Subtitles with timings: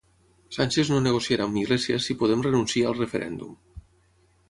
[0.55, 3.57] Sánchez no negociarà amb Iglesias si Podem renuncia al referèndum.